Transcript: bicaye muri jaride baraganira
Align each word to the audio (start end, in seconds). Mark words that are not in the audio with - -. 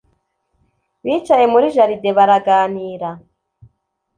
bicaye 1.03 1.45
muri 1.53 1.67
jaride 1.75 2.09
baraganira 2.17 3.09